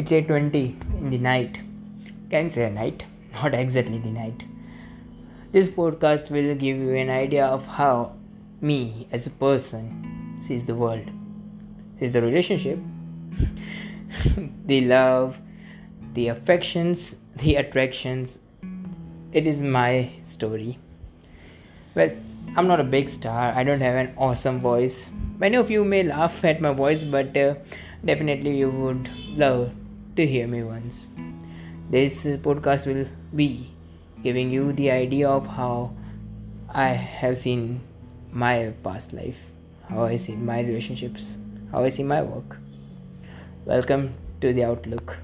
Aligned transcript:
It's 0.00 0.12
8:20 0.12 0.76
in 1.00 1.10
the 1.10 1.18
night. 1.18 1.56
Can 2.30 2.50
say 2.50 2.70
night, 2.70 3.02
not 3.36 3.52
exactly 3.52 3.98
the 3.98 4.10
night. 4.16 4.44
This 5.50 5.66
podcast 5.78 6.30
will 6.30 6.54
give 6.54 6.76
you 6.76 6.94
an 6.94 7.10
idea 7.10 7.44
of 7.44 7.66
how 7.66 8.12
me 8.60 9.08
as 9.10 9.26
a 9.26 9.30
person 9.40 9.88
sees 10.40 10.64
the 10.68 10.76
world, 10.82 11.08
sees 11.98 12.12
the 12.12 12.22
relationship, 12.22 12.78
the 14.66 14.78
love, 14.82 15.36
the 16.14 16.28
affections, 16.28 17.16
the 17.42 17.56
attractions. 17.56 18.38
It 19.32 19.48
is 19.48 19.64
my 19.78 20.12
story. 20.22 20.78
Well, 21.96 22.14
I'm 22.54 22.68
not 22.68 22.78
a 22.78 22.88
big 22.94 23.08
star. 23.08 23.52
I 23.52 23.64
don't 23.64 23.84
have 23.88 23.96
an 23.96 24.14
awesome 24.16 24.60
voice. 24.60 25.10
Many 25.40 25.56
of 25.56 25.72
you 25.72 25.84
may 25.84 26.04
laugh 26.04 26.44
at 26.44 26.60
my 26.60 26.72
voice, 26.84 27.02
but 27.02 27.36
uh, 27.36 27.54
definitely 28.04 28.56
you 28.56 28.70
would 28.70 29.10
love 29.44 29.72
to 30.18 30.26
hear 30.26 30.48
me 30.48 30.64
once. 30.64 31.06
This 31.90 32.24
podcast 32.46 32.86
will 32.86 33.06
be 33.36 33.70
giving 34.24 34.50
you 34.50 34.72
the 34.72 34.90
idea 34.90 35.28
of 35.28 35.46
how 35.46 35.92
I 36.70 36.88
have 36.88 37.38
seen 37.38 37.80
my 38.32 38.72
past 38.82 39.12
life, 39.12 39.38
how 39.88 40.02
I 40.02 40.16
see 40.16 40.34
my 40.34 40.58
relationships, 40.58 41.38
how 41.70 41.84
I 41.84 41.90
see 41.90 42.02
my 42.02 42.20
work. 42.22 42.58
Welcome 43.64 44.12
to 44.40 44.52
the 44.52 44.64
Outlook. 44.64 45.16